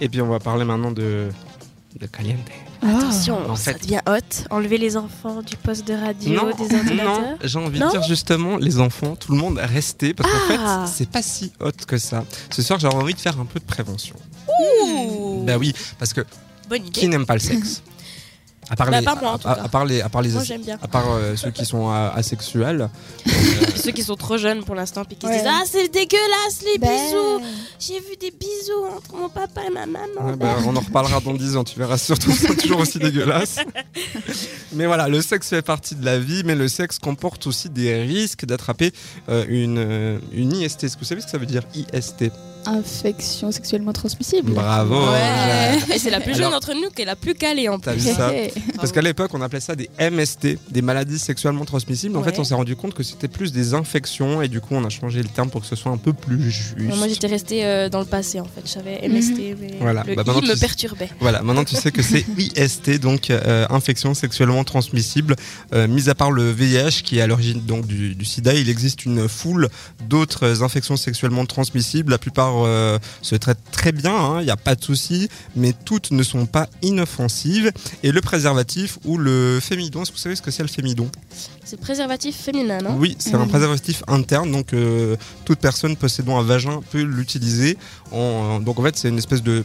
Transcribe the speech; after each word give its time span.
Et 0.00 0.08
puis 0.08 0.20
on 0.22 0.28
va 0.28 0.38
parler 0.38 0.64
maintenant 0.64 0.92
de, 0.92 1.28
de 1.98 2.06
Caliente. 2.06 2.38
Attention, 2.82 3.50
En 3.50 3.56
ça 3.56 3.72
fait- 3.72 3.80
devient 3.82 3.98
hot. 4.06 4.44
Enlever 4.50 4.78
les 4.78 4.96
enfants 4.96 5.42
du 5.42 5.56
poste 5.56 5.88
de 5.88 5.94
radio, 5.94 6.30
Non, 6.34 6.50
des 6.56 6.72
ordinateurs. 6.72 7.20
non, 7.20 7.36
j'ai 7.42 7.58
envie 7.58 7.80
Non 7.80 7.86
de 7.88 7.90
dire 7.98 8.02
justement, 8.04 8.58
les 8.58 8.78
enfants, 8.78 9.16
tout 9.16 9.32
le 9.32 9.38
monde, 9.38 9.58
restez, 9.60 10.14
parce 10.14 10.30
qu'en 10.30 10.38
Ah. 10.56 10.84
fait, 10.86 10.92
c'est 10.92 11.10
pas 11.10 11.20
si 11.20 11.50
hot 11.58 11.72
que 11.88 11.98
ça. 11.98 12.24
Ce 12.48 12.62
soir, 12.62 12.78
j'aurais 12.78 12.94
envie 12.94 13.14
de 13.14 13.18
faire 13.18 13.40
un 13.40 13.44
peu 13.44 13.58
de 13.58 13.64
prévention. 13.64 14.14
Ouh, 14.46 15.42
Bah 15.44 15.56
oui, 15.58 15.74
parce 15.98 16.12
que 16.12 16.20
bonne 16.68 16.82
qui 16.82 17.00
idée. 17.00 17.08
n'aime 17.08 17.26
pas 17.26 17.34
le 17.34 17.40
sexe? 17.40 17.82
À 18.70 18.76
part 18.76 18.90
Bah, 18.90 18.98
les, 19.00 19.04
pas 19.04 19.14
moi, 19.14 19.30
en 19.32 19.38
tout 19.38 19.48
à, 19.48 19.54
cas. 19.54 19.62
à 19.62 19.68
part 19.68 19.84
les, 19.84 20.00
à 20.00 20.08
part 20.08 20.22
les, 20.22 20.30
Moi 20.30 20.44
j'aime 20.44 20.62
bien. 20.62 20.78
à 20.82 20.88
part 20.88 21.10
euh, 21.10 21.36
ceux 21.36 21.50
qui 21.50 21.64
sont 21.64 21.90
euh, 21.90 22.10
asexuels. 22.14 22.88
Ceux 23.76 23.92
qui 23.92 24.02
sont 24.02 24.16
trop 24.16 24.36
jeunes 24.36 24.64
pour 24.64 24.74
l'instant 24.74 25.04
puis 25.04 25.16
qui 25.16 25.26
se 25.26 25.30
Ouais. 25.30 25.38
disent 25.38 25.48
Ah, 25.50 25.62
c'est 25.64 25.88
dégueulasse 25.88 26.62
les 26.72 26.78
Ben, 26.78 26.88
bisous. 26.90 27.40
J'ai 27.78 28.00
vu 28.00 28.16
des 28.20 28.30
bisous 28.32 28.84
entre 28.96 29.14
mon 29.16 29.28
papa 29.28 29.62
et 29.66 29.70
ma 29.72 29.86
maman. 29.86 30.06
Ouais, 30.30 30.36
bah, 30.36 30.56
on 30.66 30.74
en 30.76 30.80
reparlera 30.80 31.20
dans 31.20 31.32
10 31.34 31.56
ans, 31.56 31.64
tu 31.64 31.78
verras 31.78 31.96
surtout, 31.96 32.32
c'est 32.32 32.56
toujours 32.56 32.80
aussi 32.80 32.98
dégueulasse. 32.98 33.58
Mais 34.72 34.86
voilà, 34.86 35.08
le 35.08 35.22
sexe 35.22 35.48
fait 35.48 35.62
partie 35.62 35.94
de 35.94 36.04
la 36.04 36.18
vie, 36.18 36.42
mais 36.44 36.54
le 36.54 36.68
sexe 36.68 36.98
comporte 36.98 37.46
aussi 37.46 37.70
des 37.70 38.02
risques 38.02 38.44
d'attraper 38.44 38.92
euh, 39.28 39.44
une, 39.48 39.78
euh, 39.78 40.18
une 40.32 40.52
IST. 40.52 40.84
Est-ce 40.84 40.96
que 40.96 41.00
vous 41.00 41.06
savez 41.06 41.20
ce 41.20 41.26
que 41.26 41.32
ça 41.32 41.38
veut 41.38 41.46
dire 41.46 41.62
IST 41.74 42.30
Infection 42.68 43.50
sexuellement 43.50 43.92
transmissible. 43.92 44.52
Bravo 44.52 44.94
Ouais. 45.10 45.94
Et 45.94 45.98
c'est 45.98 46.10
la 46.10 46.20
plus 46.20 46.34
jeune 46.36 46.50
d'entre 46.50 46.74
nous 46.74 46.90
qui 46.94 47.02
est 47.02 47.06
la 47.06 47.16
plus 47.16 47.34
calée 47.34 47.68
en 47.68 47.78
plus. 47.78 47.98
ça. 48.00 48.30
Parce 48.76 48.92
qu'à 48.92 49.00
l'époque, 49.02 49.30
on 49.34 49.40
appelait 49.40 49.60
ça 49.60 49.74
des 49.74 49.88
MST, 49.98 50.58
des 50.70 50.82
maladies 50.82 51.18
sexuellement 51.18 51.64
transmissibles. 51.64 52.16
En 52.16 52.20
Ouais. 52.22 52.30
fait, 52.32 52.38
on 52.38 52.44
s'est 52.44 52.54
rendu 52.54 52.76
compte 52.76 52.94
que 52.94 53.02
c'était 53.02 53.28
plus 53.28 53.52
des 53.52 53.74
infections 53.74 54.42
et 54.42 54.48
du 54.48 54.60
coup, 54.60 54.74
on 54.74 54.84
a 54.84 54.90
changé 54.90 55.22
le 55.22 55.28
terme 55.28 55.48
pour 55.50 55.62
que 55.62 55.66
ce 55.66 55.76
soit 55.76 55.90
un 55.92 55.96
peu 55.96 56.12
plus 56.12 56.50
juste. 56.50 56.76
Moi 56.78 57.08
j'étais 57.08 57.26
restée 57.26 57.64
euh, 57.64 57.88
dans 57.88 58.00
le 58.00 58.04
passé 58.06 58.38
en 58.40 58.44
fait. 58.44 58.62
J'avais 58.70 59.08
MST, 59.08 59.56
mais 59.60 59.74
Voilà. 59.80 60.04
le 60.06 60.14
Bah, 60.14 60.22
I 60.26 60.40
me 60.46 60.52
tu- 60.54 60.60
perturbait. 60.60 61.08
Voilà, 61.20 61.42
maintenant 61.42 61.64
tu 61.64 61.74
sais 61.74 61.90
que 61.90 62.02
c'est 62.02 62.24
IST, 62.56 62.98
donc 63.00 63.30
euh, 63.30 63.66
infection 63.70 64.14
sexuellement 64.14 64.64
transmissible. 64.64 65.36
Euh, 65.72 65.88
mis 65.88 66.08
à 66.10 66.14
part 66.14 66.30
le 66.30 66.50
VIH 66.50 67.02
qui 67.02 67.18
est 67.18 67.22
à 67.22 67.26
l'origine 67.26 67.60
donc 67.64 67.86
du, 67.86 68.14
du 68.14 68.24
SIDA, 68.24 68.52
il 68.54 68.68
existe 68.68 69.04
une 69.06 69.26
foule 69.28 69.68
d'autres 70.08 70.62
infections 70.62 70.96
sexuellement 70.96 71.46
transmissibles. 71.46 72.10
La 72.10 72.18
plupart 72.18 72.56
euh, 72.66 72.98
se 73.22 73.34
traitent 73.36 73.58
très 73.72 73.92
bien, 73.92 74.14
hein, 74.14 74.40
il 74.40 74.44
n'y 74.44 74.50
a 74.50 74.56
pas 74.56 74.74
de 74.74 74.82
souci, 74.82 75.28
mais 75.56 75.72
toutes 75.84 76.10
ne 76.10 76.22
sont 76.22 76.46
pas 76.46 76.68
inoffensives. 76.82 77.72
Et 78.02 78.12
le 78.12 78.20
préservatif 78.20 78.98
ou 79.04 79.18
le 79.18 79.60
fémidon, 79.60 80.02
est-ce 80.02 80.10
que 80.10 80.16
vous 80.16 80.22
savez 80.22 80.36
ce 80.36 80.42
que 80.42 80.50
c'est 80.50 80.62
le 80.62 80.68
fémidon? 80.68 81.10
C'est 81.64 81.80
préservatif 81.80 82.36
féminin, 82.36 82.78
non? 82.80 82.96
Oui, 82.98 83.16
c'est 83.18 83.34
un 83.34 83.46
préservatif 83.46 84.02
interne, 84.08 84.50
donc 84.50 84.72
euh, 84.72 85.16
toute 85.44 85.58
personne 85.58 85.96
possédant 85.96 86.38
un 86.38 86.42
vagin 86.42 86.80
peut 86.90 87.02
l'utiliser. 87.02 87.76
En, 88.10 88.60
donc 88.60 88.78
en 88.78 88.82
fait, 88.82 88.96
c'est 88.96 89.08
une 89.08 89.18
espèce 89.18 89.42
de 89.42 89.64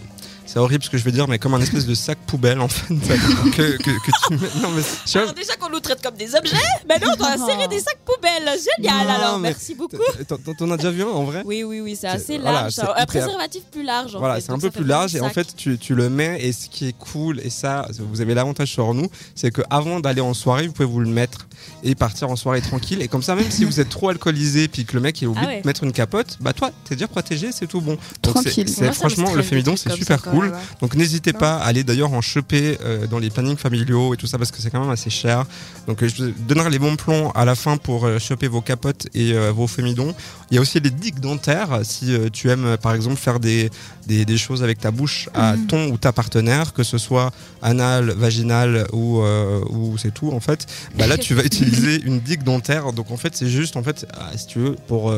c'est 0.54 0.60
horrible 0.60 0.84
ce 0.84 0.90
que 0.90 0.98
je 1.00 1.04
vais 1.04 1.12
dire, 1.12 1.28
mais 1.28 1.40
comme 1.40 1.56
un 1.56 1.60
espèce 1.62 1.86
de 1.88 1.96
sac 1.96 2.18
poubelle 2.28 2.60
en 2.62 2.68
fait 2.68 2.94
que, 3.56 3.78
que, 3.78 3.84
que 3.84 4.12
tu 4.28 4.34
mets. 4.40 4.62
Non 4.62 4.70
mais 4.76 4.84
Alors 5.20 5.34
déjà 5.34 5.56
qu'on 5.56 5.70
nous 5.70 5.80
traite 5.80 6.02
comme 6.04 6.16
des 6.16 6.36
objets, 6.36 6.56
maintenant 6.88 7.12
on 7.14 7.18
doit 7.18 7.32
insérer 7.32 7.68
des 7.68 7.80
sacs 7.80 7.98
poubelles. 8.06 8.50
Génial 8.78 9.08
Non, 9.08 9.14
alors, 9.14 9.40
merci 9.40 9.74
beaucoup. 9.76 9.98
T'en- 10.28 10.72
as 10.72 10.78
déjà 10.78 10.92
vu 10.92 11.02
un 11.04 11.08
en 11.08 11.24
vrai 11.24 11.42
Oui, 11.46 11.64
oui, 11.64 11.82
oui, 11.82 11.98
c'est 12.00 12.08
assez 12.08 12.38
voilà, 12.38 12.62
large. 12.64 12.74
c'est 12.74 12.82
un 12.84 13.06
préservatif 13.06 13.64
plus 13.72 13.84
large. 13.84 14.16
en 14.16 14.20
Voilà, 14.20 14.40
c'est 14.42 14.52
un 14.52 14.60
peu 14.60 14.70
plus 14.72 14.84
large 14.86 15.16
et 15.16 15.22
en 15.22 15.30
fait 15.30 15.56
tu, 15.56 15.78
tu 15.78 15.96
le 15.96 16.10
mets 16.10 16.40
et 16.42 16.52
ce 16.54 16.70
qui 16.70 16.88
est 16.90 16.98
cool 16.98 17.40
et 17.42 17.50
ça 17.50 17.88
vous 18.00 18.22
avez 18.22 18.34
l'avantage 18.34 18.70
sur 18.72 18.94
nous 18.94 19.08
c'est 19.36 19.52
que 19.52 19.62
avant 19.70 20.00
d'aller 20.00 20.22
en 20.22 20.34
soirée 20.34 20.68
vous 20.68 20.74
pouvez 20.74 20.88
vous 20.88 21.00
le 21.00 21.08
mettre 21.10 21.48
et 21.84 21.96
partir 21.96 22.30
en 22.30 22.36
soirée 22.36 22.62
tranquille 22.62 23.02
et 23.02 23.08
comme 23.08 23.24
ça 23.24 23.36
même 23.36 23.50
si 23.50 23.66
vous 23.66 23.80
êtes 23.80 23.90
trop 23.90 24.10
alcoolisé 24.10 24.68
puis 24.68 24.86
que 24.86 24.94
le 24.94 25.00
mec 25.02 25.22
il 25.22 25.28
oublie 25.28 25.42
Ah 25.44 25.48
ouais. 25.48 25.62
de 25.62 25.68
mettre 25.68 25.84
une 25.84 25.92
capote 25.94 26.38
bah 26.42 26.54
toi 26.54 26.72
t'es 26.86 26.96
déjà 26.96 27.08
protégé 27.08 27.52
c'est 27.52 27.68
tout 27.68 27.82
bon 27.82 27.94
donc 28.22 28.38
c'est- 28.38 28.44
Tranquille. 28.44 28.70
c'est 28.70 28.92
franchement 28.94 29.34
le 29.34 29.44
fémidon 29.44 29.76
c'est 29.76 29.92
super 29.94 30.22
quand 30.22 30.32
cool 30.52 30.58
donc 30.82 30.96
n'hésitez 30.96 31.34
pas 31.34 31.58
à 31.58 31.66
aller 31.66 31.84
d'ailleurs 31.84 32.14
en 32.14 32.22
choper 32.22 32.78
euh, 32.84 33.08
dans 33.08 33.20
les 33.20 33.30
plannings 33.30 33.58
familiaux 33.58 34.14
et 34.14 34.18
tout 34.18 34.28
ça 34.28 34.38
parce 34.38 34.52
que 34.52 34.60
c'est 34.62 34.70
quand 34.70 34.82
même 34.82 34.90
assez 34.90 35.10
cher. 35.10 35.46
Donc 35.88 36.02
euh, 36.04 36.08
je 36.08 36.24
vous 36.26 36.32
donnerai 36.48 36.70
les 36.70 36.80
bons 36.80 36.96
plans 36.96 37.32
à 37.32 37.46
la 37.46 37.56
fin 37.56 37.78
pour 37.78 38.06
euh, 38.06 38.20
choper 38.20 38.48
vos 38.48 38.62
capotes 38.62 39.08
et 39.14 39.34
vos 39.52 39.68
fémidons. 39.68 40.14
Il 40.52 40.56
y 40.56 40.58
a 40.58 40.62
aussi 40.62 40.80
les 40.80 40.90
digues 40.90 41.20
dentaires 41.20 41.80
si 41.84 42.16
tu 42.32 42.50
aimes 42.50 42.78
par 42.82 42.94
exemple 42.94 43.16
faire 43.18 43.40
des, 43.40 43.70
des, 44.08 44.26
des 44.26 44.38
choses 44.38 44.64
avec 44.64 44.80
ta 44.80 44.92
bouche 44.92 45.30
à 45.34 45.56
Mhm. 45.56 45.68
ton 45.68 45.88
ou 45.92 45.98
ta 45.98 46.12
partenaire 46.12 46.74
que 46.74 46.84
ce 46.84 46.98
soit 46.98 47.32
anal, 47.62 48.12
vaginal 48.12 48.88
ou, 48.94 49.22
ou 49.70 49.98
c'est 49.98 50.14
tout 50.14 50.32
en 50.32 50.40
fait 50.40 50.66
bah 50.98 51.08
là 51.08 51.18
tu 51.18 51.34
vas 51.34 51.44
utiliser 51.52 52.02
une 52.04 52.20
digue 52.20 52.44
dentaire. 52.44 52.94
Donc 52.94 53.12
en 53.12 53.18
fait 53.18 53.36
c'est 53.36 53.50
juste 53.50 53.76
en 53.78 53.84
fait 53.84 54.06
ah, 54.14 54.32
si 54.36 54.48
tu 54.48 54.60
veux 54.60 54.76
pour 54.88 55.12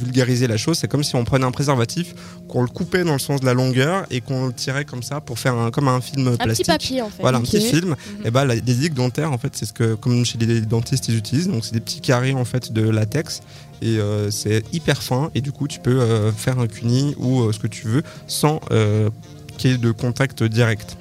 vulgariser 0.00 0.46
la 0.46 0.56
chose 0.56 0.78
c'est 0.78 0.88
comme 0.88 1.04
si 1.04 1.14
on 1.16 1.24
prenait 1.24 1.44
un 1.44 1.50
préservatif 1.50 2.14
qu'on 2.48 2.62
le 2.62 2.68
coupait 2.68 3.04
dans 3.04 3.12
le 3.12 3.18
sens 3.18 3.40
de 3.40 3.46
la 3.46 3.54
longueur 3.54 4.06
et 4.10 4.20
qu'on 4.20 4.46
le 4.48 4.52
tirait 4.52 4.84
comme 4.84 5.02
ça 5.02 5.20
pour 5.20 5.38
faire 5.38 5.54
un, 5.54 5.70
comme 5.70 5.88
un 5.88 6.00
film 6.00 6.26
Un 6.28 6.32
petit 6.32 6.44
plastique 6.44 6.66
papier 6.66 7.02
en 7.02 7.10
fait. 7.10 7.20
voilà, 7.22 7.38
un 7.38 7.42
petit 7.42 7.60
film. 7.60 7.90
Mhm. 7.90 8.26
Et 8.26 8.30
bah, 8.30 8.44
la- 8.44 8.54
les 8.54 8.60
digues 8.60 8.94
dentaires, 8.94 9.32
en 9.32 9.38
fait, 9.38 9.52
c'est 9.54 9.66
ce 9.66 9.72
que, 9.72 9.94
comme 9.94 10.24
chez 10.24 10.38
les 10.38 10.60
dentistes, 10.62 11.08
ils 11.08 11.16
utilisent. 11.16 11.48
Donc, 11.48 11.64
c'est 11.64 11.72
des 11.74 11.80
petits 11.80 12.00
carrés, 12.00 12.32
en 12.34 12.44
fait, 12.44 12.72
de 12.72 12.88
latex. 12.88 13.40
Et 13.82 13.98
euh, 13.98 14.30
c'est 14.30 14.62
hyper 14.72 15.02
fin. 15.02 15.30
Et 15.34 15.40
du 15.40 15.52
coup, 15.52 15.68
tu 15.68 15.78
peux 15.80 16.00
euh, 16.00 16.32
faire 16.32 16.58
un 16.58 16.66
cuni 16.66 17.14
ou 17.18 17.42
euh, 17.42 17.52
ce 17.52 17.58
que 17.58 17.66
tu 17.66 17.86
veux 17.88 18.02
sans 18.26 18.60
euh, 18.72 19.10
qu'il 19.58 19.70
y 19.70 19.74
ait 19.74 19.78
de 19.78 19.90
contact 19.92 20.42
direct. 20.42 20.96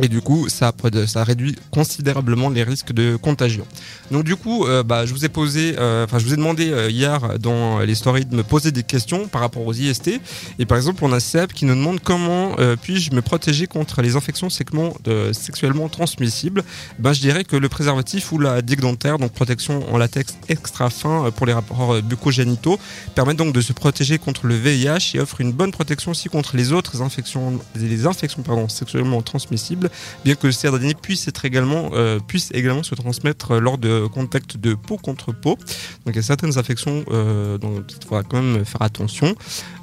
Et 0.00 0.08
du 0.08 0.20
coup, 0.22 0.48
ça, 0.48 0.72
réduit 1.22 1.56
considérablement 1.70 2.48
les 2.48 2.62
risques 2.62 2.92
de 2.92 3.16
contagion. 3.16 3.66
Donc 4.10 4.24
du 4.24 4.36
coup, 4.36 4.66
euh, 4.66 4.82
bah, 4.82 5.04
je 5.06 5.12
vous 5.12 5.24
ai 5.24 5.28
posé, 5.28 5.74
euh, 5.78 6.04
enfin 6.04 6.18
je 6.18 6.24
vous 6.24 6.32
ai 6.32 6.36
demandé 6.36 6.70
euh, 6.70 6.90
hier 6.90 7.38
dans 7.38 7.80
les 7.80 7.94
stories 7.94 8.24
de 8.24 8.34
me 8.34 8.42
poser 8.42 8.72
des 8.72 8.82
questions 8.82 9.28
par 9.28 9.42
rapport 9.42 9.66
aux 9.66 9.72
IST. 9.72 10.20
Et 10.58 10.66
par 10.66 10.78
exemple, 10.78 11.04
on 11.04 11.12
a 11.12 11.20
Seb 11.20 11.52
qui 11.52 11.64
nous 11.64 11.74
demande 11.74 12.00
comment 12.00 12.56
puis-je 12.80 13.14
me 13.14 13.22
protéger 13.22 13.66
contre 13.66 14.02
les 14.02 14.16
infections 14.16 14.48
sexuellement, 14.50 15.88
transmissibles? 15.88 16.64
Ben, 16.98 17.12
je 17.12 17.20
dirais 17.20 17.44
que 17.44 17.56
le 17.56 17.68
préservatif 17.68 18.32
ou 18.32 18.38
la 18.38 18.62
digue 18.62 18.80
dentaire, 18.80 19.18
donc 19.18 19.32
protection 19.32 19.92
en 19.92 19.98
latex 19.98 20.36
extra 20.48 20.90
fin 20.90 21.30
pour 21.36 21.46
les 21.46 21.52
rapports 21.52 22.00
bucco-génitaux, 22.02 22.78
permettent 23.14 23.36
donc 23.36 23.52
de 23.52 23.60
se 23.60 23.72
protéger 23.72 24.18
contre 24.18 24.46
le 24.46 24.54
VIH 24.54 25.12
et 25.14 25.20
offre 25.20 25.40
une 25.40 25.52
bonne 25.52 25.72
protection 25.72 26.12
aussi 26.12 26.28
contre 26.28 26.56
les 26.56 26.72
autres 26.72 27.02
infections, 27.02 27.60
les 27.74 28.06
infections 28.06 28.68
sexuellement 28.68 29.22
transmissibles, 29.22 29.81
bien 30.24 30.34
que 30.34 30.50
ces 30.50 30.70
derniers 30.70 30.94
puissent 30.94 31.28
être 31.28 31.44
également, 31.44 31.90
euh, 31.94 32.18
puissent 32.20 32.50
également 32.52 32.82
se 32.82 32.94
transmettre 32.94 33.52
euh, 33.52 33.60
lors 33.60 33.78
de 33.78 34.06
contact 34.06 34.56
de 34.56 34.74
peau 34.74 34.96
contre 34.96 35.32
peau. 35.32 35.56
Donc 36.04 36.14
il 36.14 36.16
y 36.16 36.18
a 36.18 36.22
certaines 36.22 36.58
infections 36.58 37.04
euh, 37.10 37.58
dont 37.58 37.84
il 37.88 38.04
faudra 38.04 38.22
quand 38.22 38.42
même 38.42 38.64
faire 38.64 38.82
attention. 38.82 39.34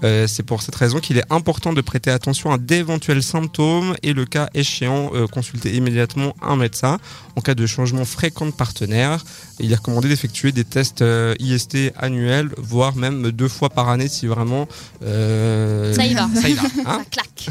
Euh, 0.04 0.28
c'est 0.28 0.44
pour 0.44 0.62
cette 0.62 0.76
raison 0.76 1.00
qu'il 1.00 1.18
est 1.18 1.32
important 1.32 1.74
de 1.74 1.82
prêter 1.82 2.12
attention 2.12 2.52
à 2.52 2.58
d'éventuels 2.58 3.24
symptômes 3.24 3.96
et 4.04 4.14
le 4.14 4.26
cas 4.26 4.50
échéant, 4.54 5.12
consulter 5.32 5.76
immédiatement 5.76 6.36
un 6.42 6.56
médecin. 6.56 6.98
En 7.36 7.42
cas 7.42 7.56
de 7.56 7.66
changement 7.66 8.06
fréquent 8.06 8.46
de 8.46 8.52
partenaire, 8.52 9.24
il 9.60 9.72
est 9.72 9.76
recommandé 9.76 10.10
d'effectuer 10.10 10.52
des 10.52 10.64
tests 10.64 11.04
IST 11.40 11.94
annuels, 11.98 12.50
voire 12.58 12.96
même 12.96 13.32
deux 13.32 13.48
fois 13.48 13.70
par 13.70 13.90
année 13.90 14.08
si 14.08 14.28
vraiment 14.28 14.68
Ça 15.02 16.06
y 16.06 16.14
va. 16.14 16.30
Ça 16.36 16.50
y 16.50 16.54
va. 16.54 16.64
hein. 16.86 17.00
Ça 17.00 17.06
claque. 17.10 17.50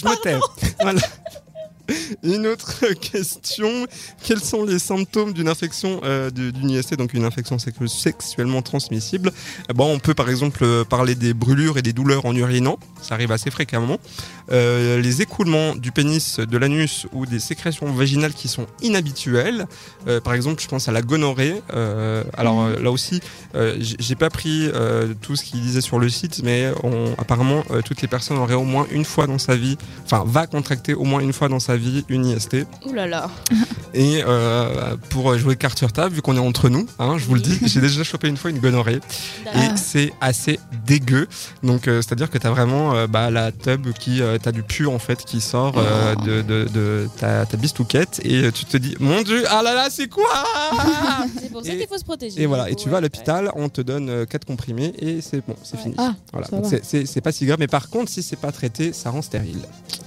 Je 0.00 0.08
me 0.08 0.16
tais. 0.22 0.38
Voilà. 0.80 1.00
Une 2.22 2.46
autre 2.46 2.84
question. 2.94 3.86
Quels 4.24 4.40
sont 4.40 4.64
les 4.64 4.78
symptômes 4.78 5.32
d'une 5.32 5.48
infection 5.48 6.00
euh, 6.04 6.30
d'une 6.30 6.70
IST, 6.70 6.96
donc 6.96 7.14
une 7.14 7.24
infection 7.24 7.56
sexu- 7.58 7.88
sexuellement 7.88 8.62
transmissible? 8.62 9.32
Eh 9.68 9.72
ben, 9.72 9.84
On 9.84 9.98
peut 9.98 10.14
par 10.14 10.28
exemple 10.30 10.64
euh, 10.64 10.84
parler 10.84 11.14
des 11.14 11.34
brûlures 11.34 11.78
et 11.78 11.82
des 11.82 11.92
douleurs 11.92 12.26
en 12.26 12.34
urinant. 12.34 12.78
Ça 13.02 13.14
arrive 13.14 13.32
assez 13.32 13.50
fréquemment. 13.50 13.98
Euh, 14.52 15.00
les 15.00 15.22
écoulements 15.22 15.74
du 15.76 15.92
pénis, 15.92 16.38
de 16.40 16.58
l'anus 16.58 17.06
ou 17.12 17.24
des 17.26 17.38
sécrétions 17.38 17.90
vaginales 17.92 18.34
qui 18.34 18.48
sont 18.48 18.66
inhabituelles. 18.82 19.66
Euh, 20.08 20.20
par 20.20 20.34
exemple, 20.34 20.60
je 20.62 20.68
pense 20.68 20.88
à 20.88 20.92
la 20.92 21.02
gonorrhée. 21.02 21.62
Euh, 21.72 22.24
alors 22.36 22.62
euh, 22.62 22.80
là 22.80 22.90
aussi, 22.90 23.20
j'ai 23.78 24.14
pas 24.14 24.30
pris 24.30 24.68
tout 25.20 25.36
ce 25.36 25.44
qu'il 25.44 25.60
disait 25.60 25.80
sur 25.80 25.98
le 25.98 26.08
site, 26.08 26.42
mais 26.44 26.72
on- 26.82 27.14
apparemment, 27.18 27.62
toutes 27.84 28.02
les 28.02 28.08
personnes 28.08 28.38
auraient 28.38 28.54
au 28.54 28.64
moins 28.64 28.86
une 28.90 29.04
fois 29.04 29.26
dans 29.26 29.38
sa 29.38 29.56
vie, 29.56 29.76
enfin, 30.04 30.24
va 30.26 30.46
contracter 30.46 30.94
au 30.94 31.04
moins 31.04 31.20
une 31.20 31.32
fois 31.32 31.48
dans 31.48 31.60
sa 31.60 31.76
vie 31.76 31.79
une 32.08 32.26
IST. 32.26 32.66
Ouh 32.86 32.92
là 32.92 33.06
là. 33.06 33.30
Et 33.94 34.22
euh, 34.24 34.96
pour 35.10 35.36
jouer 35.36 35.56
carte 35.56 35.76
sur 35.78 35.92
table, 35.92 36.14
vu 36.14 36.22
qu'on 36.22 36.36
est 36.36 36.40
entre 36.40 36.68
nous, 36.68 36.86
hein, 36.98 37.16
je 37.18 37.24
vous 37.26 37.34
le 37.34 37.40
dis, 37.40 37.58
j'ai 37.64 37.80
déjà 37.80 38.04
chopé 38.04 38.28
une 38.28 38.36
fois 38.36 38.50
une 38.50 38.58
gonorrhée 38.60 39.00
et 39.54 39.76
c'est 39.76 40.12
assez 40.20 40.60
dégueu. 40.86 41.26
Donc, 41.62 41.88
euh, 41.88 42.00
c'est-à-dire 42.02 42.30
que 42.30 42.38
t'as 42.38 42.50
vraiment 42.50 42.94
euh, 42.94 43.06
bah, 43.06 43.30
la 43.30 43.50
tub 43.52 43.92
qui, 43.92 44.22
euh, 44.22 44.38
t'as 44.40 44.52
du 44.52 44.62
pu 44.62 44.86
en 44.86 44.98
fait 44.98 45.24
qui 45.24 45.40
sort 45.40 45.74
euh, 45.76 46.14
Oh. 46.18 46.22
de, 46.24 46.42
de, 46.42 46.68
de 46.72 47.08
ta, 47.18 47.46
ta 47.46 47.56
bistouquette 47.56 48.20
et 48.24 48.50
tu 48.52 48.64
te 48.64 48.76
dis, 48.76 48.94
mon 49.00 49.22
dieu, 49.22 49.44
ah 49.48 49.62
là 49.62 49.74
là, 49.74 49.88
c'est 49.90 50.08
quoi? 50.08 50.24
C'est 51.40 51.50
pour 51.52 51.64
ça 51.64 51.72
qu'il 51.74 51.86
faut 51.86 51.98
se 51.98 52.04
protéger. 52.04 52.40
Et 52.42 52.46
voilà, 52.46 52.68
et 52.68 52.70
Ouais, 52.72 52.76
tu 52.76 52.88
vas 52.88 52.96
à 52.96 53.00
ouais. 53.00 53.02
l'hôpital, 53.02 53.50
on 53.54 53.68
te 53.68 53.80
donne 53.80 54.24
4 54.26 54.44
comprimés 54.44 54.92
et 54.98 55.20
c'est 55.20 55.44
bon, 55.46 55.54
c'est 55.62 55.76
Ouais. 55.76 55.82
fini. 55.82 55.94
Ah, 55.98 56.14
Voilà, 56.32 56.46
c'est 56.82 57.20
pas 57.20 57.32
si 57.32 57.46
grave, 57.46 57.58
mais 57.60 57.66
par 57.66 57.88
contre, 57.90 58.10
si 58.10 58.22
c'est 58.22 58.36
pas 58.38 58.52
traité, 58.52 58.92
ça 58.92 59.10
rend 59.10 59.22
stérile. 59.22 59.60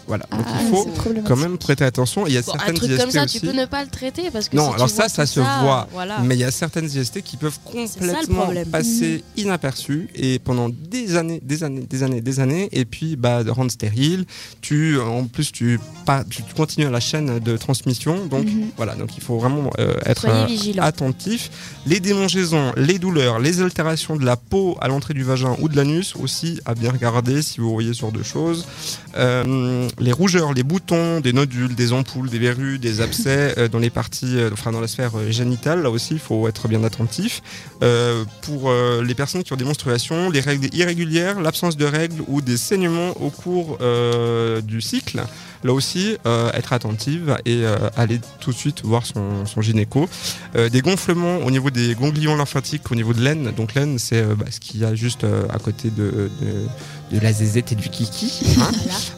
Voilà. 0.07 0.25
Ah, 0.31 0.37
Donc 0.37 0.45
il 0.61 0.67
faut 0.69 0.89
quand 1.25 1.35
même 1.37 1.57
prêter 1.57 1.83
attention. 1.85 2.27
Il 2.27 2.33
y 2.33 2.37
a 2.37 2.41
Bon, 2.41 2.53
un 2.53 2.57
certaines 2.57 2.75
truc 2.75 2.91
IST 2.91 3.01
comme 3.01 3.11
ça, 3.11 3.23
aussi. 3.23 3.39
tu 3.39 3.45
peux 3.45 3.53
ne 3.53 3.65
pas 3.65 3.83
le 3.83 3.89
traiter 3.89 4.29
parce 4.31 4.49
que 4.49 4.55
Non, 4.57 4.69
si 4.69 4.75
alors 4.75 4.89
ça, 4.89 5.07
ça 5.09 5.25
se 5.25 5.39
voit. 5.39 5.87
Voilà. 5.93 6.19
Mais 6.19 6.35
il 6.35 6.39
y 6.39 6.43
a 6.43 6.51
certaines 6.51 6.85
IST 6.85 7.21
qui 7.21 7.37
peuvent 7.37 7.59
complètement 7.63 8.49
passer 8.71 9.23
inaperçues 9.37 10.09
et 10.15 10.39
pendant 10.39 10.69
des 10.69 11.15
années, 11.15 11.39
des 11.43 11.63
années, 11.63 11.81
des 11.89 12.03
années, 12.03 12.21
des 12.21 12.39
années, 12.39 12.69
et 12.71 12.85
puis 12.85 13.15
bah, 13.15 13.41
rendre 13.47 13.71
stérile. 13.71 14.25
Tu, 14.61 14.99
en 14.99 15.25
plus, 15.25 15.51
tu, 15.51 15.79
pas, 16.05 16.23
tu 16.29 16.43
continues 16.55 16.87
à 16.87 16.91
la 16.91 16.99
chaîne 16.99 17.39
de 17.39 17.57
transmission. 17.57 18.25
Donc 18.25 18.45
Mhm. 18.45 18.69
voilà, 18.77 18.95
donc 18.95 19.15
il 19.17 19.23
faut 19.23 19.37
vraiment 19.37 19.69
euh, 19.79 19.93
être 20.05 20.25
euh, 20.27 20.45
attentif. 20.81 21.49
Les 21.85 21.99
démangeaisons, 21.99 22.73
les 22.75 22.99
douleurs, 22.99 23.39
les 23.39 23.61
altérations 23.61 24.15
de 24.15 24.25
la 24.25 24.35
peau 24.35 24.77
à 24.81 24.87
l'entrée 24.87 25.13
du 25.13 25.23
vagin 25.23 25.55
ou 25.59 25.69
de 25.69 25.75
l'anus 25.75 26.15
aussi 26.21 26.59
à 26.65 26.75
bien 26.75 26.91
regarder 26.91 27.41
si 27.41 27.59
vous 27.61 27.71
voyez 27.71 27.93
sur 27.93 28.11
deux 28.11 28.23
choses. 28.23 28.65
Euh, 29.15 29.87
les 29.99 30.11
rougeurs, 30.11 30.53
les 30.53 30.63
boutons, 30.63 31.19
des 31.19 31.33
nodules, 31.33 31.75
des 31.75 31.93
ampoules, 31.93 32.29
des 32.29 32.39
verrues, 32.39 32.79
des 32.79 33.01
abcès 33.01 33.53
euh, 33.57 33.67
dans 33.67 33.79
les 33.79 33.89
parties, 33.89 34.37
euh, 34.37 34.49
enfin 34.51 34.71
dans 34.71 34.81
la 34.81 34.87
sphère 34.87 35.11
euh, 35.15 35.31
génitale, 35.31 35.83
là 35.83 35.89
aussi 35.89 36.13
il 36.13 36.19
faut 36.19 36.47
être 36.47 36.67
bien 36.67 36.83
attentif. 36.83 37.41
Pour 38.43 38.71
les 38.71 39.13
personnes 39.13 39.43
qui 39.43 39.51
ont 39.51 39.57
des 39.57 39.65
menstruations, 39.65 40.29
les 40.29 40.39
règles 40.39 40.73
irrégulières, 40.73 41.41
l'absence 41.41 41.75
de 41.75 41.83
règles 41.83 42.23
ou 42.29 42.41
des 42.41 42.55
saignements 42.55 43.11
au 43.21 43.29
cours 43.29 43.77
du 44.63 44.79
cycle, 44.79 45.21
là 45.65 45.73
aussi 45.73 46.17
être 46.25 46.71
attentive 46.71 47.35
et 47.45 47.65
aller 47.97 48.21
tout 48.39 48.51
de 48.51 48.55
suite 48.55 48.83
voir 48.85 49.05
son, 49.05 49.61
gynéco. 49.61 50.07
Des 50.55 50.81
gonflements 50.81 51.39
au 51.39 51.51
niveau 51.51 51.71
des 51.71 51.93
ganglions 51.95 52.37
lymphatiques, 52.37 52.89
au 52.89 52.95
niveau 52.95 53.11
de 53.11 53.21
l'aine. 53.21 53.51
Donc 53.51 53.73
l'aine, 53.73 53.99
c'est 53.99 54.23
bah, 54.23 54.45
ce 54.49 54.61
qu'il 54.61 54.79
y 54.79 54.85
a 54.85 54.95
juste 54.95 55.25
à 55.49 55.59
côté 55.59 55.89
de, 55.89 56.29
de 57.11 57.19
la 57.19 57.31
zézette 57.31 57.71
et 57.71 57.75
du 57.75 57.89
kiki. 57.89 58.31
hein. 58.59 58.71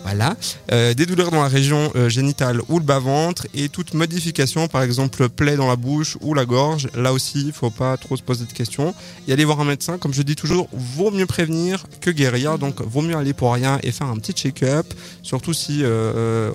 Voilà. 0.04 0.36
Euh, 0.72 0.94
des 0.94 1.06
douleurs 1.06 1.32
dans 1.32 1.42
la 1.42 1.48
région 1.48 1.92
euh, 1.96 2.10
génitale 2.10 2.62
ou 2.68 2.80
le 2.80 2.86
bas-ventre 2.86 3.48
et 3.54 3.70
toute 3.70 3.94
modification, 3.94 4.68
par 4.68 4.84
exemple 4.84 5.30
plaie 5.30 5.56
dans 5.56 5.68
la 5.68 5.76
bouche 5.76 6.18
ou 6.22 6.34
la 6.34 6.46
gorge. 6.46 6.90
Là 6.96 7.14
aussi, 7.14 7.44
il 7.48 7.54
faut 7.54 7.70
pas 7.70 7.96
trop 7.98 8.18
se 8.18 8.24
poser 8.24 8.46
de 8.46 8.52
questions. 8.52 8.94
Et 9.28 9.34
aller 9.34 9.46
voir 9.46 9.60
un 9.60 9.66
médecin, 9.66 9.98
comme 9.98 10.14
je 10.14 10.22
dis 10.22 10.36
toujours, 10.36 10.68
vaut 10.74 11.12
mieux 11.12 11.26
prévenir 11.26 11.86
que 12.02 12.10
guérir. 12.12 12.58
Donc, 12.58 12.82
vaut 12.82 13.02
mieux 13.02 13.16
aller 13.16 13.34
pour 13.34 13.54
rien 13.54 13.80
et 13.84 13.92
faire 13.92 14.08
un 14.08 14.18
petit 14.18 14.34
check-up, 14.34 14.86
surtout 15.24 15.54
si 15.54 15.80
euh, 15.84 16.52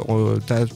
tu 0.47 0.53
as 0.53 0.67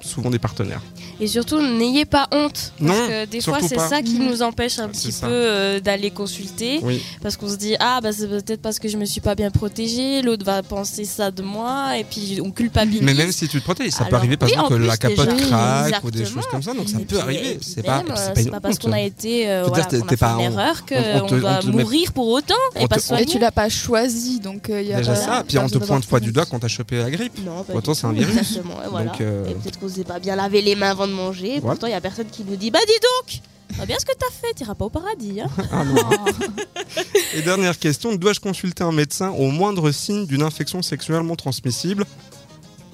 souvent 0.00 0.30
des 0.30 0.38
partenaires. 0.38 0.82
Et 1.22 1.28
surtout, 1.28 1.60
n'ayez 1.62 2.04
pas 2.04 2.26
honte. 2.32 2.72
Parce 2.78 2.80
Non, 2.80 3.06
que 3.06 3.24
des 3.26 3.40
fois, 3.40 3.58
c'est 3.62 3.78
ça 3.78 4.02
qui 4.02 4.18
nous 4.18 4.42
empêche 4.42 4.80
un 4.80 4.88
petit 4.88 5.12
ça. 5.12 5.28
peu 5.28 5.32
euh, 5.32 5.78
d'aller 5.78 6.10
consulter. 6.10 6.80
Oui. 6.82 7.00
Parce 7.22 7.36
qu'on 7.36 7.48
se 7.48 7.54
dit, 7.56 7.76
ah, 7.78 8.00
bah, 8.02 8.10
c'est 8.12 8.26
peut-être 8.26 8.60
parce 8.60 8.80
que 8.80 8.88
je 8.88 8.96
me 8.96 9.04
suis 9.04 9.20
pas 9.20 9.36
bien 9.36 9.50
protégée, 9.50 10.20
l'autre 10.22 10.44
va 10.44 10.64
penser 10.64 11.04
ça 11.04 11.30
de 11.30 11.42
moi, 11.42 11.96
et 11.96 12.02
puis 12.02 12.40
on 12.44 12.50
culpabilise. 12.50 13.02
Mais 13.02 13.14
même 13.14 13.30
si 13.30 13.46
tu 13.46 13.58
te 13.60 13.62
protèges, 13.64 13.92
ça 13.92 14.04
peut 14.04 14.16
arriver 14.16 14.36
par 14.36 14.48
oui, 14.48 14.54
exemple 14.54 14.74
en 14.74 14.76
que 14.78 14.82
la 14.82 14.96
capote 14.96 15.28
déjà. 15.36 15.46
craque 15.46 16.04
ou 16.04 16.10
des 16.10 16.24
choses 16.24 16.46
comme 16.50 16.62
ça. 16.62 16.74
Donc 16.74 16.88
ça 16.88 16.98
peut 17.06 17.20
arriver. 17.20 17.52
et 17.52 17.58
C'est 17.60 17.82
pas, 17.84 17.98
euh, 18.00 18.02
c'est 18.16 18.34
pas 18.34 18.40
une 18.40 18.50
pas 18.50 18.60
parce 18.60 18.78
qu'on 18.80 18.90
a 18.92 19.00
été, 19.00 19.48
euh, 19.48 19.62
voilà, 19.68 19.84
dire, 19.84 20.00
qu'on 20.00 20.06
a 20.06 20.08
fait 20.10 20.16
pas 20.16 20.32
une 20.32 20.40
erreur 20.40 20.84
qu'on 20.86 20.96
on- 20.96 21.22
on 21.34 21.38
doit 21.38 21.60
on 21.64 21.68
mourir 21.68 22.12
pour 22.12 22.28
autant 22.28 22.54
et 22.74 22.82
on 22.84 22.88
pas 22.88 22.96
Et 23.20 23.26
tu 23.26 23.38
l'as 23.38 23.52
pas 23.52 23.68
choisi, 23.68 24.40
donc 24.40 24.66
il 24.70 24.88
y 24.88 24.92
a 24.92 24.96
Déjà 24.96 25.12
pas- 25.12 25.20
ça, 25.20 25.44
puis 25.46 25.56
pas 25.56 25.64
on 25.64 25.68
te 25.68 25.78
pointe 25.78 26.06
pas 26.06 26.18
du 26.18 26.32
doigt 26.32 26.46
quand 26.46 26.58
t'as 26.58 26.68
chopé 26.68 26.96
la 26.98 27.10
grippe. 27.10 27.34
Du 27.36 27.42
c'est 27.94 28.06
un 28.06 28.12
virus. 28.12 28.36
Exactement, 28.36 28.74
voilà. 28.90 29.12
Euh, 29.20 29.46
Et 29.48 29.54
peut-être 29.54 29.78
qu'on 29.78 29.88
s'est 29.88 30.04
pas 30.04 30.18
bien 30.18 30.34
lavé 30.34 30.62
les 30.62 30.74
mains 30.74 30.90
avant 30.90 31.06
de 31.12 31.16
manger. 31.16 31.60
Pourtant, 31.60 31.86
il 31.86 31.90
y 31.90 31.94
a 31.94 32.00
personne 32.00 32.28
qui 32.30 32.44
nous 32.44 32.56
dit 32.56 32.70
Bah 32.70 32.80
dis 32.86 32.92
donc 32.92 33.78
Pas 33.78 33.86
bien 33.86 33.96
ce 33.98 34.04
que 34.04 34.12
t'as 34.18 34.30
fait, 34.30 34.54
t'iras 34.54 34.74
pas 34.74 34.86
au 34.86 34.90
paradis. 34.90 35.40
Hein. 35.40 35.48
Ah 35.70 35.84
non. 35.84 35.94
Et 37.34 37.42
dernière 37.42 37.78
question, 37.78 38.14
dois-je 38.14 38.40
consulter 38.40 38.82
un 38.84 38.92
médecin 38.92 39.30
au 39.30 39.50
moindre 39.50 39.90
signe 39.90 40.26
d'une 40.26 40.42
infection 40.42 40.82
sexuellement 40.82 41.36
transmissible? 41.36 42.04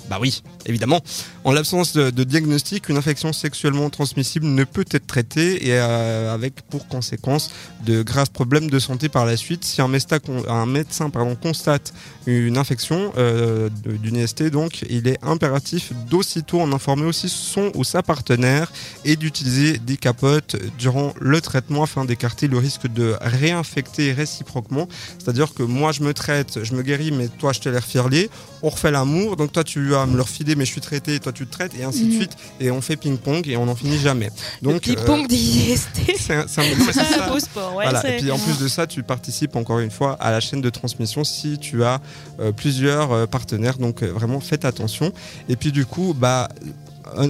Bah 0.08 0.18
oui, 0.20 0.42
évidemment. 0.66 1.00
En 1.44 1.52
l'absence 1.52 1.92
de, 1.92 2.24
diagnostic, 2.24 2.88
une 2.88 2.96
infection 2.96 3.32
sexuellement 3.32 3.90
transmissible 3.90 4.46
ne 4.46 4.64
peut 4.64 4.84
être 4.90 5.06
traitée 5.06 5.68
et 5.68 5.74
euh, 5.74 6.32
avec 6.32 6.62
pour 6.62 6.88
conséquence 6.88 7.50
de 7.84 8.02
graves 8.02 8.30
problèmes 8.30 8.70
de 8.70 8.78
santé 8.78 9.08
par 9.08 9.26
la 9.26 9.36
suite. 9.36 9.64
Si 9.64 9.80
un, 9.82 9.88
médecin 9.88 11.10
constate 11.40 11.92
une 12.26 12.58
infection 12.58 13.12
euh, 13.16 13.68
d'une 13.84 14.16
IST, 14.16 14.50
donc 14.50 14.84
il 14.88 15.08
est 15.08 15.18
impératif 15.22 15.92
d'aussitôt 16.10 16.60
en 16.60 16.72
informer 16.72 17.04
aussi 17.04 17.28
son 17.28 17.70
ou 17.74 17.84
sa 17.84 18.02
partenaire 18.02 18.72
et 19.04 19.16
d'utiliser 19.16 19.78
des 19.78 19.96
capotes 19.96 20.56
durant 20.78 21.14
le 21.20 21.40
traitement 21.40 21.82
afin 21.82 22.04
d'écarter 22.04 22.48
le 22.48 22.58
risque 22.58 22.86
de 22.86 23.16
réinfecter 23.20 24.12
réciproquement. 24.12 24.88
C'est-à-dire 25.18 25.54
que 25.54 25.62
moi 25.62 25.92
je 25.92 26.02
me 26.02 26.14
traite, 26.14 26.64
je 26.64 26.74
me 26.74 26.82
guéris, 26.82 27.12
mais 27.12 27.28
toi 27.28 27.52
je 27.52 27.60
te 27.60 27.68
l'ai 27.68 27.78
refilé. 27.78 28.30
On 28.62 28.70
refait 28.70 28.90
l'amour, 28.90 29.36
donc 29.36 29.52
toi 29.52 29.62
tu 29.64 29.88
vas 29.90 30.04
me 30.06 30.16
le 30.16 30.22
refiler, 30.22 30.56
mais 30.56 30.64
je 30.64 30.72
suis 30.72 30.80
traité, 30.80 31.14
et 31.14 31.20
toi 31.20 31.32
tu 31.32 31.46
te 31.46 31.52
traites, 31.52 31.72
et 31.78 31.84
ainsi 31.84 32.04
de 32.06 32.10
Mhm. 32.12 32.16
suite. 32.16 32.32
Et 32.60 32.70
on 32.70 32.80
fait 32.80 32.96
ping-pong 32.96 33.46
et 33.48 33.56
on 33.56 33.66
n'en 33.66 33.76
finit 33.76 33.98
jamais. 33.98 34.30
le 34.62 34.72
Donc, 34.72 34.82
ping-pong 34.82 35.24
euh, 35.24 35.26
des 35.28 35.36
IST. 35.36 35.88
c'est 36.18 36.34
un- 36.34 37.28
beau 37.28 37.38
sport, 37.38 37.74
ouais. 37.76 37.84
Voilà. 37.84 38.08
Et 38.16 38.16
puis 38.20 38.30
en 38.30 38.38
plus 38.38 38.58
de 38.58 38.66
ça, 38.68 38.86
tu 38.86 39.02
participes 39.02 39.54
encore 39.56 39.78
une 39.78 39.90
fois 39.90 40.14
à 40.20 40.30
la 40.30 40.40
chaîne 40.40 40.60
de 40.60 40.70
transmission 40.70 41.22
si 41.24 41.58
tu 41.58 41.84
as 41.84 42.00
euh, 42.40 42.52
plusieurs 42.52 43.12
euh, 43.12 43.26
partenaires. 43.26 43.78
Donc 43.78 44.02
euh, 44.02 44.10
vraiment 44.12 44.40
faites 44.40 44.64
attention. 44.64 45.12
Et 45.48 45.56
puis 45.56 45.70
du 45.72 45.86
coup, 45.86 46.14
bah 46.16 46.48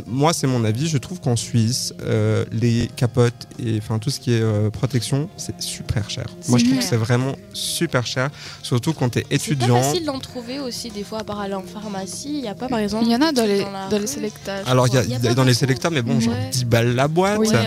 moi 0.06 0.32
c'est 0.32 0.46
mon 0.46 0.64
avis. 0.64 0.88
Je 0.88 0.98
trouve 0.98 1.20
qu'en 1.20 1.36
Suisse, 1.36 1.92
euh, 2.02 2.44
les 2.52 2.88
capotes 2.96 3.46
et 3.64 3.78
enfin 3.78 3.98
tout 3.98 4.10
ce 4.10 4.20
qui 4.20 4.32
est 4.32 4.40
euh, 4.40 4.70
protection, 4.70 5.28
c'est 5.36 5.60
super 5.60 6.10
cher. 6.10 6.26
Moi 6.48 6.58
je 6.58 6.64
trouve 6.64 6.78
que 6.78 6.84
c'est 6.84 6.96
vraiment 6.96 7.34
super 7.52 8.06
cher, 8.06 8.30
surtout 8.62 8.92
quand 8.92 9.10
tu 9.10 9.18
es 9.18 9.22
C'est 9.22 9.28
pas 9.28 9.34
étudiant. 9.36 9.82
facile 9.82 10.04
d'en 10.04 10.18
trouver 10.18 10.58
aussi 10.60 10.90
des 10.90 11.04
fois, 11.04 11.20
à 11.20 11.24
part 11.24 11.40
aller 11.40 11.54
en 11.54 11.62
pharmacie. 11.62 12.30
Il 12.36 12.42
n'y 12.42 12.48
a 12.48 12.54
pas 12.54 12.68
par 12.68 12.78
exemple. 12.78 13.04
Il 13.06 13.12
y 13.12 13.16
en 13.16 13.22
a 13.22 13.32
dans 13.32 13.44
les, 13.44 13.60
dans 13.90 13.98
les. 13.98 14.32
Alors 14.66 14.86
il 14.88 14.94
y 14.94 14.98
a, 14.98 15.04
y 15.04 15.14
a 15.26 15.30
y 15.32 15.34
dans 15.34 15.44
les 15.44 15.54
sélecteurs, 15.54 15.90
mais 15.90 16.02
bon, 16.02 16.20
genre 16.20 16.34
Ouais. 16.34 16.50
10 16.52 16.64
balles 16.66 16.94
la 16.94 17.08
boîte. 17.08 17.38
Ouais. 17.38 17.48
Ouais. 17.48 17.66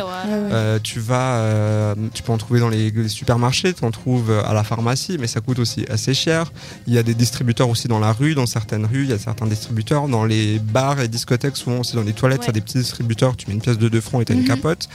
Euh, 0.52 0.80
tu 0.84 1.00
vas, 1.00 1.38
euh, 1.38 1.96
tu 2.14 2.22
peux 2.24 2.32
en 2.32 2.38
trouver 2.38 2.60
dans 2.60 2.70
les, 2.70 2.92
les 2.92 3.08
supermarchés, 3.08 3.74
tu 3.74 3.84
en 3.84 3.92
trouves 3.92 4.32
à 4.32 4.54
la 4.54 4.64
pharmacie, 4.64 5.18
mais 5.20 5.28
ça 5.28 5.42
coûte 5.42 5.60
aussi 5.60 5.86
assez 5.90 6.14
cher. 6.14 6.52
Il 6.88 6.94
y 6.94 6.98
a 6.98 7.04
des 7.04 7.14
distributeurs 7.16 7.70
aussi 7.70 7.88
dans 7.88 8.00
la 8.00 8.12
rue, 8.14 8.36
dans 8.36 8.46
certaines 8.46 8.86
rues, 8.86 9.04
il 9.04 9.10
y 9.10 9.14
a 9.14 9.18
certains 9.20 9.48
distributeurs 9.48 10.08
dans 10.08 10.26
les 10.26 10.60
bars 10.60 11.00
et 11.02 11.08
discothèques, 11.08 11.58
souvent 11.58 11.80
aussi 11.80 11.96
dans 11.96 12.01
les 12.04 12.14
toilettes, 12.14 12.46
Ouais. 12.48 12.52
des 12.54 12.62
petits 12.62 12.78
distributeurs, 12.80 13.36
tu 13.38 13.48
mets 13.48 13.54
une 13.56 13.62
pièce 13.62 13.78
de 13.78 13.90
2 13.90 14.02
francs 14.02 14.22
et 14.22 14.26
tu 14.26 14.32
as 14.32 14.36
une 14.36 14.42
Mhm. 14.42 14.48
capote. 14.48 14.88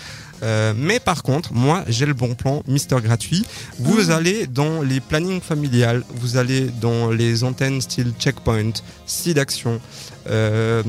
Euh, 0.42 0.72
mais 0.76 1.00
par 1.00 1.22
contre, 1.22 1.52
moi 1.52 1.84
j'ai 1.88 2.06
le 2.06 2.14
bon 2.14 2.34
plan, 2.34 2.62
Mister 2.66 2.96
Gratuit. 3.02 3.44
Vous 3.78 4.10
allez 4.10 4.46
dans 4.46 4.82
les 4.82 5.00
plannings 5.00 5.40
familiales, 5.40 6.02
vous 6.14 6.36
allez 6.36 6.68
dans 6.80 7.10
les 7.10 7.44
antennes 7.44 7.80
style 7.80 8.12
Checkpoint, 8.18 8.72
Seed 9.06 9.38
Action, 9.38 9.80
euh, 10.28 10.82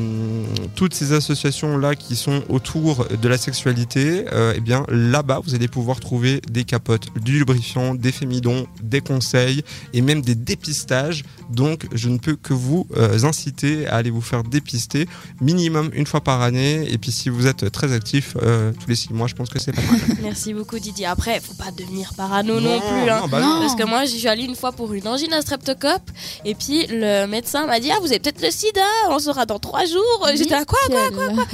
toutes 0.75 0.93
ces 0.93 1.13
associations 1.13 1.77
là 1.77 1.95
qui 1.95 2.15
sont 2.15 2.43
autour 2.49 3.05
de 3.05 3.27
la 3.27 3.37
sexualité, 3.37 4.25
euh, 4.33 4.53
eh 4.55 4.61
bien 4.61 4.85
là-bas 4.89 5.41
vous 5.43 5.53
allez 5.55 5.67
pouvoir 5.67 5.99
trouver 5.99 6.41
des 6.51 6.63
capotes, 6.63 7.07
du 7.21 7.33
lubrifiant, 7.33 7.93
des 7.93 8.11
fémidons, 8.11 8.67
des 8.81 9.01
conseils 9.01 9.63
et 9.93 10.01
même 10.01 10.21
des 10.21 10.35
dépistages. 10.35 11.23
Donc 11.51 11.87
je 11.93 12.09
ne 12.09 12.17
peux 12.17 12.35
que 12.35 12.53
vous 12.53 12.87
euh, 12.97 13.23
inciter 13.23 13.87
à 13.87 13.95
aller 13.95 14.09
vous 14.09 14.21
faire 14.21 14.43
dépister 14.43 15.07
minimum 15.39 15.89
une 15.93 16.05
fois 16.05 16.21
par 16.21 16.41
année. 16.41 16.91
Et 16.91 16.97
puis 16.97 17.11
si 17.11 17.29
vous 17.29 17.47
êtes 17.47 17.71
très 17.71 17.93
actif 17.93 18.35
euh, 18.41 18.71
tous 18.79 18.89
les 18.89 18.95
six 18.95 19.13
mois, 19.13 19.27
je 19.27 19.35
pense 19.37 19.49
que 19.49 19.59
c'est 19.59 19.71
pas 19.71 19.81
mal. 19.81 19.99
Merci 20.21 20.53
beaucoup 20.53 20.77
Didier. 20.79 21.05
Après, 21.05 21.39
faut 21.39 21.53
pas 21.53 21.71
devenir 21.71 22.13
parano 22.15 22.59
non, 22.59 22.79
plus. 22.79 23.09
Hein. 23.09 23.21
non, 23.21 23.27
bah 23.27 23.39
Non. 23.39 23.55
non. 23.55 23.59
Parce 23.61 23.75
que 23.75 23.83
moi, 23.85 24.05
j'y 24.05 24.19
suis 24.19 24.27
allée 24.27 24.43
une 24.43 24.55
fois 24.55 24.71
pour 24.71 24.91
une 24.93 25.07
angine 25.07 25.31
à 25.33 25.41
streptocoque, 25.41 26.01
et 26.45 26.55
puis 26.55 26.85
le 26.89 27.25
médecin 27.27 27.65
m'a 27.65 27.79
dit 27.79 27.89
Ah, 27.91 27.97
vous 28.01 28.07
avez 28.07 28.19
peut-être 28.19 28.41
le 28.41 28.51
sida, 28.51 28.81
on 29.09 29.19
saura 29.19 29.45
dans 29.45 29.59
trois 29.59 29.85
jours. 29.85 30.27
J'étais 30.35 30.53
à 30.55 30.65
quoi 30.65 30.79
Quel- 30.87 30.97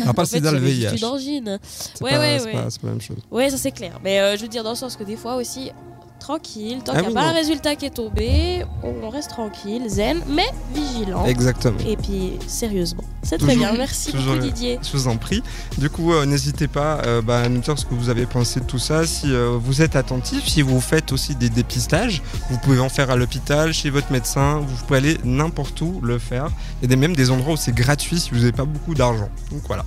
Ah, 0.08 0.14
pas 0.14 0.24
le 0.24 0.28
sida, 0.28 0.52
le 0.52 0.60
VIH. 0.60 0.98
une 0.98 1.06
angine. 1.06 1.60
C'est 1.64 2.02
Ouais, 2.04 2.12
pas, 2.12 2.20
ouais, 2.20 2.38
c'est 2.40 2.46
ouais. 2.46 2.52
pas- 2.54 2.70
c'est 2.70 2.82
pas 2.82 2.88
la 2.88 2.94
même 2.94 3.02
chose. 3.02 3.18
Ouais, 3.32 3.50
ça 3.50 3.58
c'est 3.58 3.72
clair. 3.72 4.00
Mais 4.04 4.20
euh, 4.20 4.36
je 4.38 4.42
veux 4.42 4.48
dire 4.48 4.64
dans 4.64 4.72
le 4.72 4.76
sens 4.76 4.96
que 4.96 5.04
des 5.04 5.16
fois 5.18 5.36
aussi, 5.36 5.72
tranquille, 6.20 6.80
tant 6.86 6.94
Ah 6.96 7.02
qu'il 7.02 7.02
n'y 7.02 7.06
a 7.08 7.10
oui, 7.10 7.14
pas 7.16 7.22
non. 7.24 7.28
un 7.28 7.34
résultat 7.34 7.76
qui 7.76 7.86
est 7.86 7.90
tombé, 7.96 8.64
on 8.84 9.10
reste 9.10 9.30
tranquille, 9.32 9.84
zen, 9.90 10.22
mais 10.30 10.46
vigilant. 10.74 11.26
Exactement. 11.26 11.78
Et 11.86 11.98
puis 11.98 12.34
sérieusement. 12.48 13.04
C'est 13.24 13.38
très 13.38 13.56
bien. 13.56 13.74
Merci 13.74 14.12
beaucoup 14.12 14.38
Didier. 14.38 14.80
Je 14.84 14.92
vous 14.98 15.08
en 15.08 15.18
prie. 15.18 15.42
Du 15.78 15.90
coup, 15.90 16.14
euh, 16.14 16.26
n'hésitez 16.26 16.68
pas 16.68 17.02
euh, 17.06 17.22
bah, 17.22 17.40
à 17.40 17.50
nous 17.50 17.62
dire 17.62 17.78
ce 17.80 17.86
que 17.86 17.94
vous 17.94 18.10
avez 18.10 18.26
pensé 18.26 18.60
de 18.60 18.66
tout 18.66 18.80
ça. 18.80 19.08
Si 19.08 19.34
euh, 19.34 19.58
vous 19.60 19.82
êtes 19.82 19.96
attentif, 19.96 20.48
si 20.48 20.62
vous 20.62 20.82
faites 20.82 21.12
aussi 21.12 21.36
des 21.36 21.50
dépistages, 21.50 22.22
vous 22.50 22.58
pouvez 22.58 22.80
en 22.80 22.90
faire 22.90 23.10
à 23.10 23.16
l'hôpital, 23.16 23.74
chez 23.74 23.90
votre 23.90 24.12
médecin. 24.12 24.60
Vous 24.60 24.86
pouvez 24.86 24.98
aller 24.98 25.18
n'importe 25.24 25.80
où 25.82 26.02
le 26.04 26.20
faire. 26.20 26.50
Il 26.82 26.90
y 26.90 26.94
a 26.94 26.96
même 26.98 27.16
des 27.16 27.32
endroits 27.32 27.54
où 27.54 27.58
c'est 27.58 27.76
gratuit 27.76 28.20
si 28.20 28.32
vous 28.32 28.40
n'avez 28.40 28.52
pas 28.52 28.66
beaucoup 28.66 28.94
d'argent. 28.94 29.30
Donc 29.52 29.62
voilà. 29.68 29.86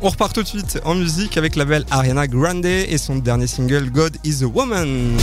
On 0.00 0.08
repart 0.10 0.34
tout 0.34 0.42
de 0.42 0.48
suite 0.48 0.80
en 0.84 0.94
musique 0.94 1.36
avec 1.38 1.56
la 1.56 1.64
belle 1.64 1.86
Ariana 1.90 2.26
Grande 2.26 2.66
et 2.66 2.98
son 2.98 3.16
dernier 3.16 3.46
single 3.46 3.90
God 3.90 4.16
is 4.24 4.42
a 4.42 4.46
Woman. 4.46 5.16